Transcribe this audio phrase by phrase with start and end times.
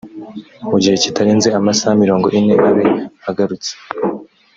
[0.69, 2.85] mu gihe kitarenze amasaha mirongo ine abe
[3.29, 3.71] agarutse